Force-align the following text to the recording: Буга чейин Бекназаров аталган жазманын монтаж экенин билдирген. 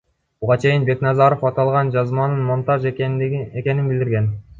Буга 0.43 0.55
чейин 0.61 0.85
Бекназаров 0.85 1.43
аталган 1.49 1.91
жазманын 1.97 2.41
монтаж 2.47 2.87
экенин 2.93 3.85
билдирген. 3.93 4.33